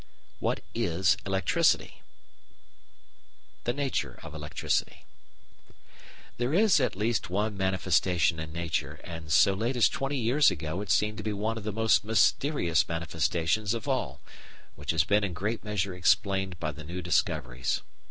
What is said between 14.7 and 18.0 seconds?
which has been in great measure explained by the new discoveries.